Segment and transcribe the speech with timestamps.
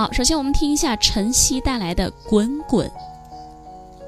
[0.00, 2.90] 好，首先我们听一下晨曦带来的《滚滚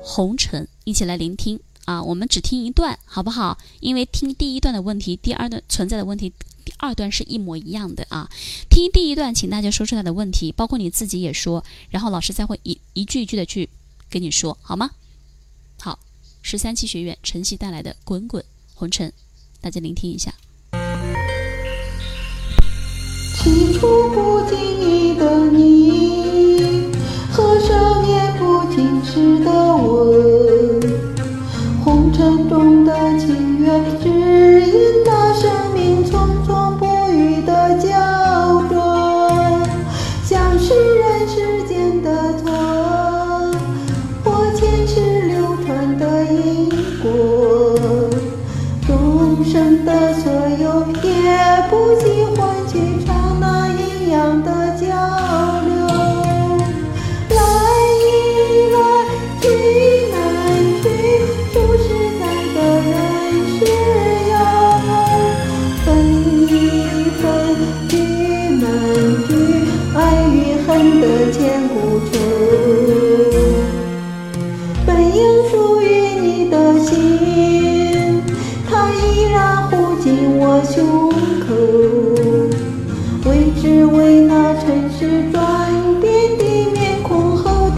[0.02, 2.02] 红尘》，一起来聆听啊。
[2.02, 3.58] 我们只听一段，好不好？
[3.80, 6.32] 因为听第一段的问题，第二段存在的问题，
[6.64, 8.30] 第二段是一模一样的啊。
[8.70, 13.68] 听第一段，请大家说出来的问题，包括你自己也说，然后老师再会一一句一句的去
[14.08, 14.92] 跟你说，好吗？
[15.78, 15.98] 好，
[16.40, 18.42] 十三期学员晨曦带来的《滚滚
[18.74, 19.10] 红尘》，
[19.60, 20.32] 大家聆听一下。
[23.34, 25.81] 起初不经意的你，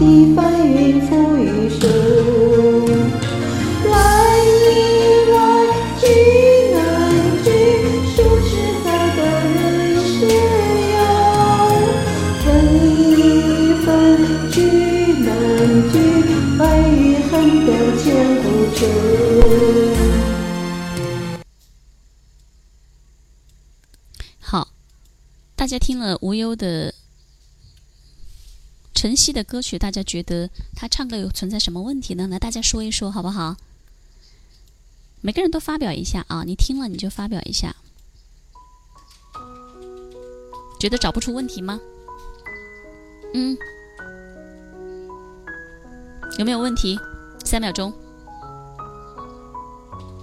[0.05, 1.87] 的翻云覆雨手。
[3.89, 3.93] 来
[4.37, 4.45] 一
[5.31, 5.35] 来，
[5.99, 6.05] 去
[6.75, 6.77] 难
[7.43, 7.49] 聚，
[8.13, 8.51] 说实
[8.83, 9.57] 在的人
[10.05, 10.13] 世
[10.93, 10.97] 游。
[12.43, 12.45] 分
[12.85, 13.19] 一
[13.83, 13.89] 分，
[14.51, 14.55] 聚
[15.23, 15.27] 难
[15.91, 15.93] 聚，
[16.59, 17.33] 爱与恨
[17.65, 18.05] 的千
[18.43, 18.45] 古
[18.75, 18.79] 愁。
[24.39, 24.67] 好，
[25.55, 26.93] 大家听了无忧的
[29.05, 32.27] 晨曦的歌曲，大家觉得他唱歌有存在什么问题呢？
[32.27, 33.55] 来，大家说一说好不好？
[35.21, 36.43] 每个人都发表一下啊！
[36.43, 37.75] 你听了你就发表一下，
[40.79, 41.79] 觉得找不出问题吗？
[43.35, 43.55] 嗯，
[46.39, 46.99] 有没有问题？
[47.43, 47.93] 三秒钟。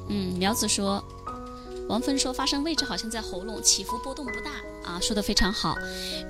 [0.09, 1.01] 嗯，苗子说
[1.89, 5.77] 王芬说发声位置好像在喉咙，起伏波动不大啊，说的非常好。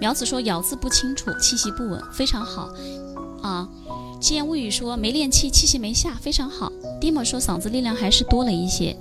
[0.01, 2.69] 苗子说咬字不清楚，气息不稳，非常好
[3.43, 3.69] 啊。
[4.21, 6.73] 七言物语说没练气，气息没下，非常好。
[7.01, 8.97] Dimo 说嗓子力量还是多了一些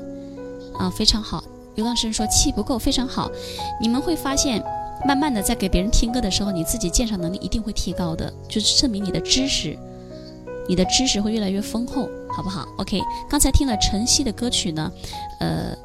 [0.78, 1.44] 啊，非常好。
[1.76, 3.32] 流浪诗人说气不够，非常好。
[3.80, 4.64] 你们会发现，
[5.06, 9.78] 慢慢的在给别人听歌的时候，你自己鉴赏能力一定会提高的，就是证明你的知识，
[10.68, 14.92] 你的知识会越来越丰厚，好不好？OK，刚才听了晨曦的歌曲呢，
[15.40, 15.76] 呃。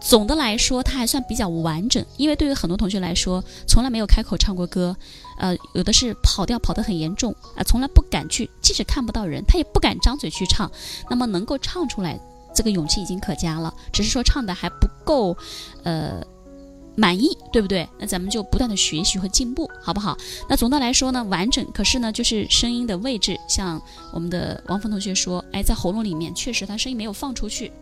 [0.00, 4.96] 总的来说，它还算比较完整，因为对于很多同学来说，从来没有开口唱过歌，
[5.38, 10.70] 呃，有的是跑调跑得很严重啊、从来不敢去，即使看不到人，他也不敢张嘴去唱。
[11.10, 12.18] 那么能够唱出来，
[12.54, 15.36] 这个勇气已经可嘉了，只是说唱的还不够，
[15.82, 16.24] 呃，
[16.96, 17.88] 满意，对不对？
[17.98, 20.16] 那咱们就不断的学习和进步，好不好？
[20.48, 23.82] 那总的来说呢，完整，可是呢，就是声音的位置，像
[24.12, 27.72] 我们的王峰同学说，哎，在喉咙里面，确实他声音没有放出去。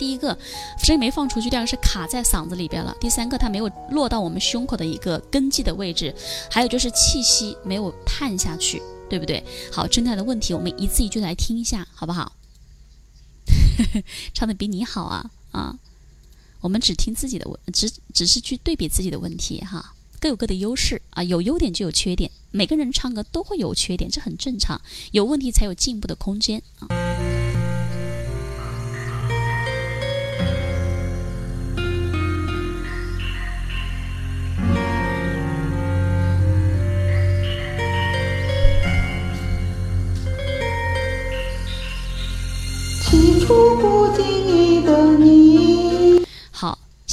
[0.00, 0.36] 第一个
[0.82, 6.14] 声音没放出去，第二个是卡在嗓子里边了，第三个它没有落到我们胸口的一个根基的位置，
[6.50, 8.80] 还有就是气息没有探下去，
[9.10, 9.44] 对不对？
[9.70, 12.32] 好，针对的问题，我们一字一句来听一下，好不好？
[14.32, 15.76] 唱的比你好啊啊！
[16.62, 24.80] 我们只听自己的问，只只是去对比自己的问题哈，各有各的优势啊，有优点就有缺点，每个人唱歌都会有缺点，这很正常，
[25.12, 26.88] 有问题才有进步的空间啊。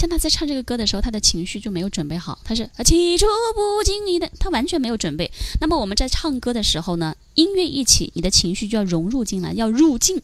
[0.07, 3.25] 他在唱这个歌的时候，他的情绪就没有准备好，他是啊起初
[3.55, 5.31] 不经意的，他完全没有准备。
[5.59, 10.21] 那么我们在唱歌的时候呢，音乐一起，你的情绪就要融入进来，要入境，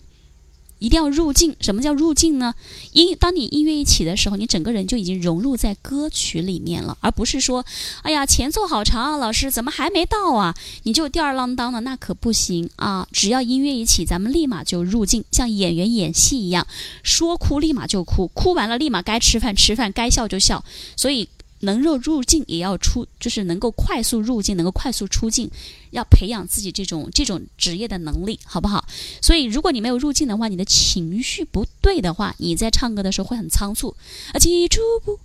[0.83, 1.56] 一定要入境。
[1.62, 2.53] 什么叫入境呢？
[2.91, 7.63] 音，当你音乐一起的时候，你整个人就已经融入在歌曲里面了，而不是说，
[8.01, 10.53] 哎呀前奏好长啊，老师怎么还没到啊？
[10.83, 13.07] 你就吊儿郎当的，那可不行啊！
[13.13, 16.68] 只要音乐一起，咱们立马就入境，像演员演戏一样，
[17.01, 20.65] 说哭立马就哭，哭完了立马该吃饭吃饭，该笑就笑。
[20.97, 21.30] 所以
[21.63, 25.50] 能够入境，也要出，就是能够快速入境，能够快速出境，
[25.92, 28.86] 要培养自己这种这种职业的能力，好不好？
[29.21, 33.95] 所以如果你没有入境的话，你的情绪不对的话，你在唱歌的时候会很仓促。
[34.33, 35.19] 啊，起初不，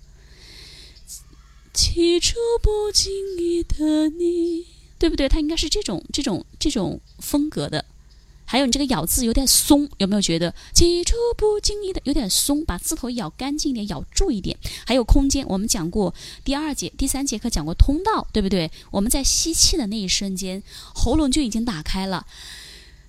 [1.75, 4.67] 起初不经意的你，
[4.99, 5.29] 对不对？
[5.29, 7.85] 它应该是这种这种这种风格的。
[8.51, 12.65] 还有你这个咬字有点松，有没有觉得起初不经意的有点松？
[12.65, 14.57] 把字头咬干净一点，咬住一点。
[14.87, 16.15] 还有空间，我们讲过
[16.45, 18.71] 第二节、第三节课讲过通道，对不对？
[18.91, 20.63] 我们在吸气的那一瞬间，
[20.95, 22.27] 喉咙就已经打开了，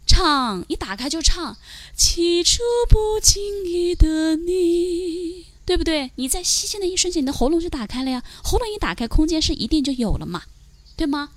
[0.05, 1.55] 唱一打开就唱
[1.95, 2.59] 起初
[2.89, 6.11] 不经意的你，对不对？
[6.15, 8.21] 你在吸气的一瞬间，你的喉咙就打开了呀。
[8.43, 10.43] 喉咙一打开，空间是一定就有了嘛，
[10.97, 11.29] 对吗？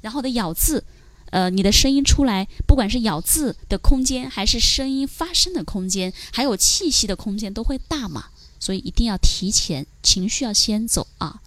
[0.00, 0.84] 然后的咬字。
[1.32, 8.26] 呃，你的声音出来，不管是咬字的空间，还是声音发声的空间，还有气息的空间，都会大嘛。
[8.60, 11.40] 所以一定要提前，情绪要先走啊。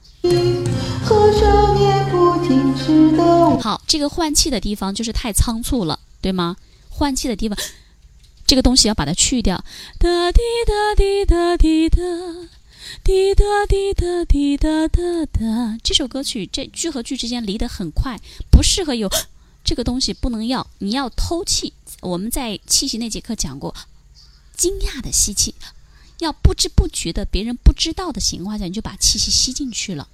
[3.61, 6.57] 好，这个换气的地方就是太仓促了，对吗？
[6.89, 7.55] 换气的地方，
[8.47, 9.63] 这个东西要把它去掉。
[9.99, 11.97] 哒滴哒滴哒滴哒，
[13.03, 15.77] 滴答滴答滴答哒哒。
[15.83, 19.09] 这首歌曲这句和句之间离得很快，不适合有。
[19.65, 21.73] 这个东西不能要，你要偷气。
[22.01, 23.73] 我们在气息那节课讲过，
[24.55, 25.55] 惊讶的吸气，
[26.19, 30.07] 要不知不觉的，别人不知道的情况下，你就把气息吸进去了，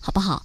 [0.00, 0.42] 好不好？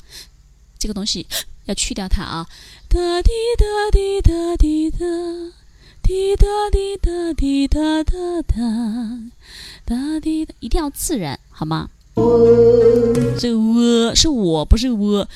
[0.78, 1.26] 这个东西
[1.66, 2.48] 要去掉它啊！
[2.88, 4.98] 哒滴哒滴哒滴哒，
[6.04, 9.32] 滴哒滴哒滴哒哒哒，
[9.86, 11.90] 哒滴，一定要自然，好吗？
[13.40, 15.28] 这我是我不是我。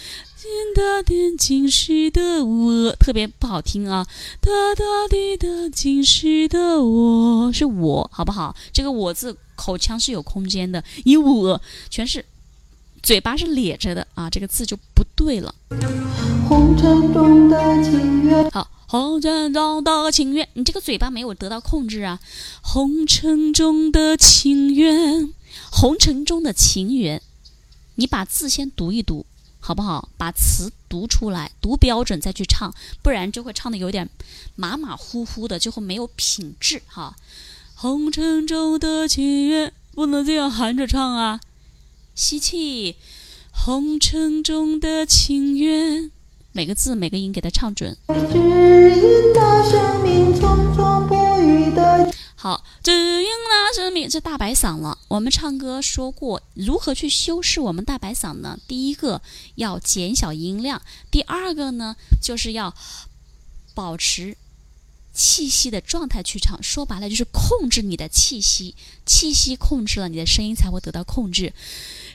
[0.75, 4.05] 哒点金世的我特别不好听啊！
[4.41, 8.55] 哒哒滴答金石的我是我，好不好？
[8.71, 12.23] 这个我字口腔是有空间的，你我全是
[13.01, 15.55] 嘴巴是咧着的啊，这个字就不对了。
[16.47, 22.19] 红尘中的情缘，好，红尘中的情缘，你这个嘴巴没有得到控制啊！
[22.61, 25.33] 红尘中的情缘，
[25.71, 27.21] 红尘中的情缘，
[27.95, 29.25] 你把字先读一读。
[29.65, 30.09] 好不好？
[30.15, 32.71] 把词读出来，读标准再去唱，
[33.01, 34.07] 不然就会唱的有点
[34.55, 37.15] 马马虎虎的，就会没有品质哈。
[37.73, 41.39] 红尘中的情缘，不能这样含着唱啊！
[42.13, 42.97] 吸气，
[43.49, 46.11] 红尘中的情缘，
[46.51, 47.97] 每个字每个音给它唱准。
[48.07, 50.94] 只因那生命匆匆
[52.35, 54.97] 好，只因那生命是大白嗓了。
[55.07, 58.59] 我们唱歌说过如何去修饰我们大白嗓呢？
[58.67, 59.21] 第一个
[59.55, 62.75] 要减小音量，第二个呢就是要
[63.73, 64.37] 保持
[65.13, 66.61] 气息的状态去唱。
[66.61, 68.75] 说白了就是控制你的气息，
[69.05, 71.53] 气息控制了，你的声音才会得到控制。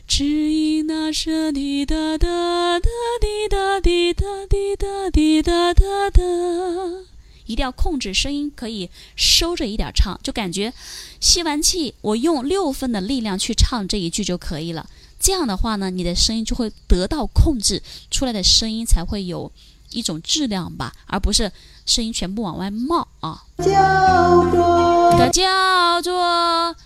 [0.07, 2.89] 只因那声滴答答答
[3.21, 7.10] 滴答滴答滴答滴答答答。
[7.50, 10.73] 一定要控制声音，可以收着一点唱，就感觉
[11.19, 14.88] 吸完气，我用六分的力量去唱这一句就可以了。
[15.19, 19.50] 这样的话呢，你的声音就会得到控制，出来的声音才会有
[19.91, 21.50] 一种质量吧，而不是
[21.85, 23.43] 声音全部往外冒啊。
[23.58, 26.76] 叫做的叫做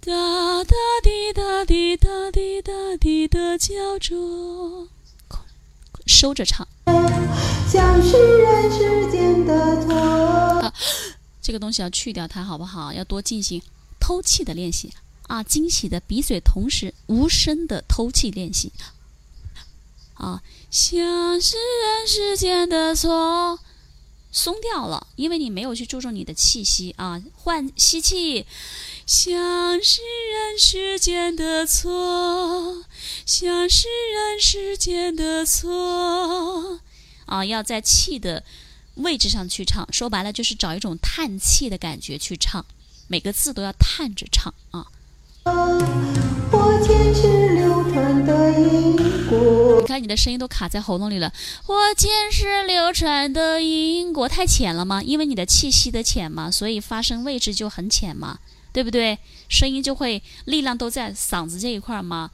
[0.00, 4.86] 哒哒滴答滴答滴答滴的叫做，
[6.06, 6.68] 收着唱。
[7.68, 10.72] 像是人世间的错。
[11.42, 12.92] 这个东西要去掉它，好不好？
[12.92, 13.62] 要多进行
[13.98, 14.92] 偷气的练习
[15.26, 15.42] 啊！
[15.42, 18.72] 惊喜的鼻嘴同时无声的偷气练习
[20.14, 20.42] 啊！
[20.70, 23.58] 像是人世间的错，
[24.30, 27.20] 松掉了，因为你没有去注重你的气息啊！
[27.34, 28.46] 换吸气，
[29.06, 32.84] 像是人世间的错，
[33.26, 36.80] 像是人世间的错。
[37.30, 38.42] 啊，要在气的
[38.96, 42.66] 位置上去唱，说白了就是找一种叹气的感觉去唱，
[43.06, 44.86] 每个字都要叹着唱啊。
[49.80, 51.32] 你看你的声音都卡在喉咙里了，
[51.66, 55.00] 我前世流传的因果太浅了吗？
[55.02, 58.40] 因为你的气息的浅嘛，所以发声位置就很浅嘛，
[58.72, 59.18] 对不对？
[59.48, 62.30] 声音就会力量都在嗓子这一块嘛。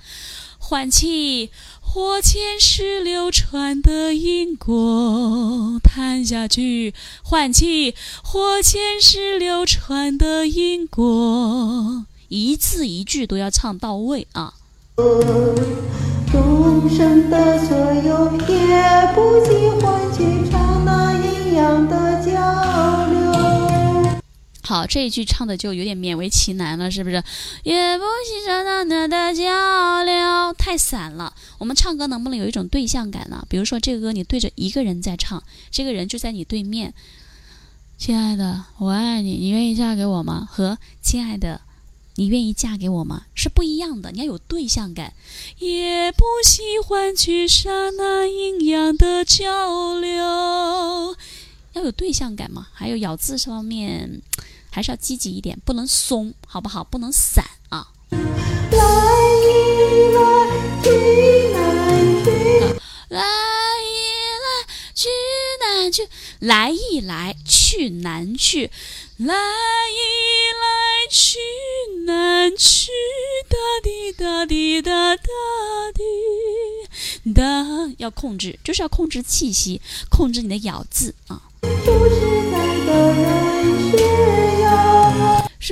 [0.69, 6.93] 换气，或前世流传的因果，叹下去。
[7.23, 7.95] 换气，
[8.25, 14.55] 或前世流传的因果，一字一句都要唱到位啊。
[16.33, 23.26] 众生的所有，也不及换气唱那阴阳的交流。
[24.67, 27.23] 好，这一句唱的就有点勉为其难了，是不是？
[27.63, 31.33] 也不惜这难得的交流，太散了。
[31.59, 33.47] 我们唱歌能不能有一种对象感呢？
[33.49, 36.93] 比如说这个歌你对着一个人在唱，这个人就在你对面。
[37.97, 40.49] 亲爱的，我爱你，你愿意嫁给我吗？
[40.51, 41.61] 和亲爱的，
[42.17, 43.27] 你愿意嫁给我吗？
[43.37, 45.13] 是不一样的，你要有对象感。
[45.59, 50.25] 也不喜欢去刹那阴阳的交流，
[51.75, 52.67] 要有对象感嘛。
[52.73, 54.21] 还有咬字方面，
[54.77, 56.85] 还是要积极一点，不能松，好不好？
[56.85, 57.89] 不能散啊。
[58.11, 58.21] 来
[58.61, 59.81] 一
[60.11, 60.13] 来
[60.85, 62.29] 去难去，
[63.09, 63.31] 来
[63.91, 65.09] 一来去
[65.65, 68.71] 难去，来一来去难去，
[69.17, 69.35] 来
[69.89, 70.05] 一
[70.61, 71.39] 来去
[72.05, 72.93] 难去，
[73.49, 75.23] 哒滴哒滴哒哒
[75.95, 77.43] 滴哒，
[77.97, 79.81] 要控制，就是要控制气息，
[80.11, 81.41] 控制你的咬字啊。
[81.63, 83.46] 说实在的人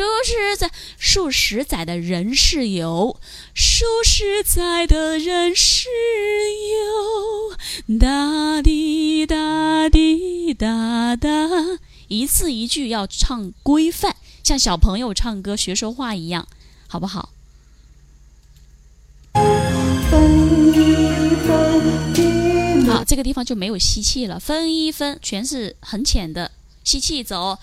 [0.03, 0.05] 有。
[0.05, 3.21] 说实在，数十载的人是有，
[3.55, 5.89] 数十载的人是
[7.89, 11.29] 有，哒滴哒滴哒哒，
[12.09, 16.49] 一字一句要唱规范，像小朋友唱歌学说话一样，
[16.89, 17.31] 好不好？
[22.87, 26.51] 好，这个地方就没有吸气了，分一分全是很浅的。
[26.85, 27.59] 吸气走，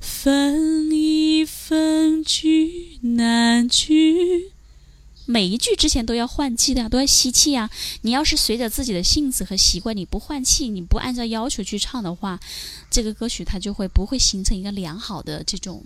[0.00, 4.50] 分一分聚难聚。
[5.24, 7.70] 每一句之前都要换气的呀，都要吸气呀。
[8.02, 12.40] 你要是随着自己的性子和习惯，你不换气，你不按照要求去唱的话，
[12.90, 15.84] 这个歌曲它就会不会形成一个良好的这种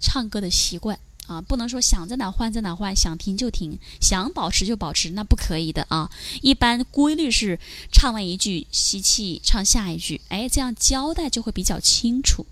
[0.00, 1.40] 唱歌的习惯啊。
[1.40, 6.10] 不能说想在哪换在哪换，想停就停，想保持就保持，那不可以的啊。
[6.40, 7.58] 一般规律是
[7.90, 12.46] 唱完一句吸气，唱下一句，哎，这样交代就会比较清楚。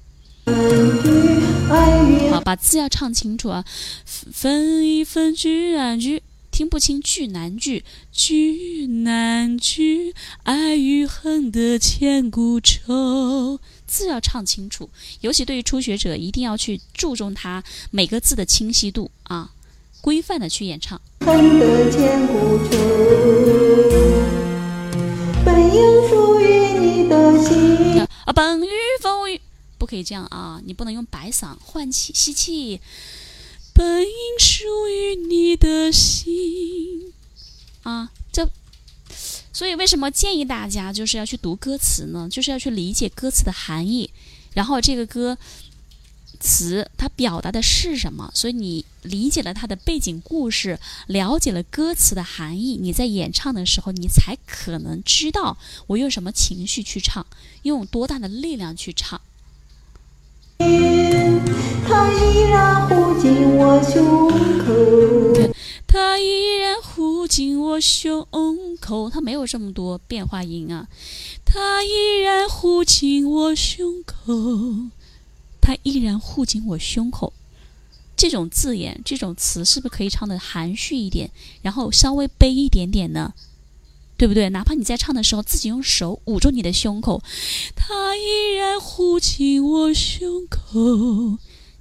[0.46, 3.64] 好，把字要唱清楚啊！
[4.04, 6.22] 分一分居两居，
[6.60, 13.58] 听不清句难句，句难句，爱与恨的千古愁。
[13.86, 14.90] 字要唱清楚，
[15.22, 19.52] 尤其对于初学者，一定要去注重它每个字的清晰度啊，
[20.02, 21.00] 规范的去演唱。
[21.20, 22.76] 恨的千古愁，
[25.42, 28.02] 本应属于你的心。
[28.26, 28.68] 啊，本欲
[29.00, 29.40] 风雨，
[29.78, 30.60] 不可以这样啊！
[30.66, 32.82] 你不能用白嗓换气吸气，
[33.80, 37.14] 本应属于你的心
[37.82, 38.12] 啊！
[38.30, 38.46] 这，
[39.54, 42.28] 所以为什么建议大家就是要去读歌词呢？
[42.30, 44.10] 就是要去理解歌词的含义，
[44.52, 45.38] 然后这个歌
[46.38, 48.30] 词它表达的是什么？
[48.34, 55.56] 所以你理解了它的背景故事，了解了歌词的含义，你在演唱的时候，你才可能知道
[55.86, 57.26] 我用什么情绪去唱，
[57.62, 59.18] 用多大的力量去唱。
[61.90, 64.30] 它依然护紧我胸
[64.60, 65.52] 口，
[65.88, 68.24] 它依然护紧我胸
[68.80, 70.86] 口，它没有这么多变化音啊。
[71.44, 74.14] 它依然护紧我胸口，
[75.60, 77.32] 它依然护紧我胸口。
[78.16, 81.32] 这种字眼，这种词，是不是可以唱的含蓄一点，
[81.62, 83.34] 然后稍微悲一点点呢？
[84.16, 84.50] 对不对？
[84.50, 87.20] 哪怕你在唱的时候，自己用手捂住你的胸口，
[87.74, 91.38] 它依然护紧我胸口，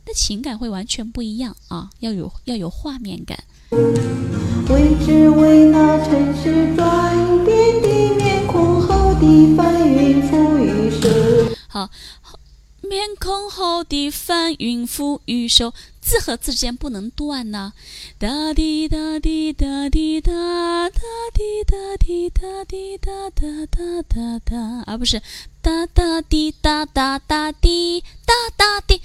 [0.09, 1.91] 那情感会完全不一样啊！
[1.99, 3.43] 要有要有画面感。
[3.69, 11.55] 为只为那尘世转变的面孔后的翻云覆雨手。
[11.67, 11.91] 好，
[12.81, 17.73] 面孔后的翻云覆雨手，字和字之间不能断呢。
[18.17, 20.31] 哒滴哒滴哒滴哒
[20.89, 20.99] 哒
[21.31, 25.21] 滴哒滴哒滴哒哒哒哒哒，而不是
[25.61, 28.99] 哒哒滴哒哒哒滴哒哒滴。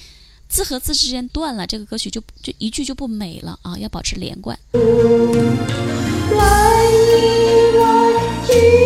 [0.55, 3.77] 字和字之间断了，这个歌曲就就一句就不美了啊！
[3.77, 4.57] 要保持连贯。
[4.73, 4.81] 来
[6.93, 8.84] 一来，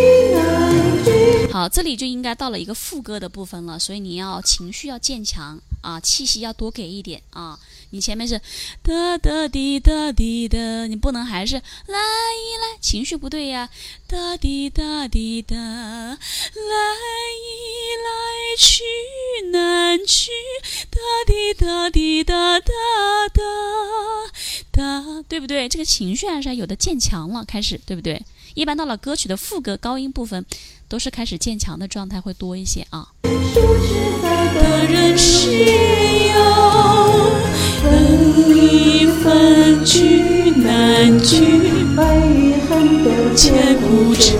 [1.68, 7.58] 这里就应该到了一个副歌的部分了，所以你要情绪要渐强啊，气息要多给一点啊。
[7.90, 8.38] 你前面是
[8.82, 11.62] 哒哒滴哒滴的，你不能还是来
[11.98, 13.70] 一来，情绪不对呀。
[14.06, 16.18] 哒滴哒滴哒，来
[17.34, 17.56] 一
[18.04, 18.84] 来去
[19.50, 20.30] 难去，
[20.90, 22.72] 哒滴哒滴哒哒
[23.32, 23.42] 哒
[24.70, 25.66] 哒，对不对？
[25.68, 28.22] 这个情绪还是要有的渐强了，开始对不对？
[28.54, 30.44] 一般到了歌曲的副歌高音部分，
[30.88, 33.08] 都是开始渐强的状态会多一些啊。
[33.22, 35.50] 的的人是
[36.28, 36.34] 有，
[37.82, 41.36] 分一分聚难聚，
[41.96, 44.36] 恨的千古愁。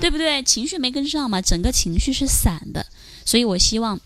[0.00, 0.42] 对不对？
[0.42, 2.86] 情绪没跟上嘛，整个情绪是散的，
[3.24, 4.00] 所以我希望。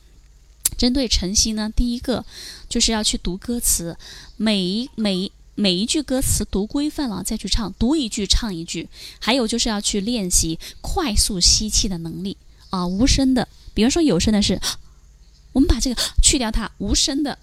[0.79, 2.25] 针对晨曦呢，第一个
[2.69, 3.97] 就是要去读歌词，
[4.37, 8.89] 每一每一每一句歌词读规范了再去唱，读一句唱一句。
[9.21, 12.37] 还有就是要去练习快速吸气的能力
[12.71, 14.61] 啊，无声的，比如说有声的是，
[15.53, 17.39] 我们把这个去掉它，无声的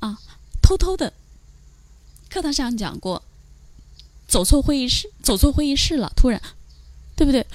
[0.00, 0.18] 啊，
[0.62, 1.12] 偷偷的，
[2.30, 3.22] 课堂上讲过，
[4.26, 6.40] 走错会议室，走错会议室了，突然，
[7.14, 7.46] 对不对？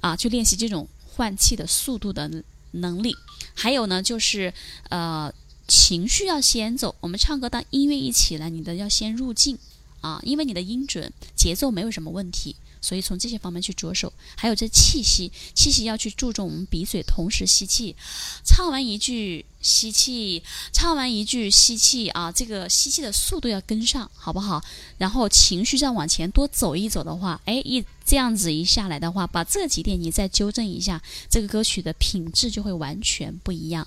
[0.00, 2.42] 啊，去练习这种换气的速度的
[2.72, 3.14] 能力。
[3.54, 4.52] 还有呢，就是
[4.88, 5.32] 呃，
[5.72, 6.94] 情绪要先走。
[7.00, 9.58] 我们唱歌，当音乐一起来，你的要先入境
[10.02, 12.54] 啊，因为你的音准、节奏没有什么问题。
[12.82, 17.96] 所以从这些方面去着手，还有这气息，气息要去注重我们鼻嘴同时吸气，
[18.44, 20.42] 唱完一句吸气，
[20.74, 24.62] 唱完一句吸气啊，这个吸气的速度要跟上，好不好？
[24.98, 31.00] 然后情绪再往前多走一走的话，哎，一这样子一下来的话，把这几点你再纠正一下，
[31.30, 33.86] 这个歌曲的品质就会完全不一样，